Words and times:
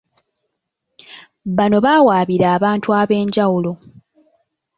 Bano 1.57 1.77
baawaabira 1.85 2.45
abantu 2.57 2.89
ab'enjawulo 3.01 3.71